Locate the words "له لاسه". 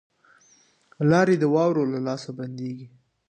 1.93-2.29